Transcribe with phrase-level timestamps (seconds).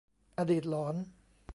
[0.39, 0.95] อดีตหลอน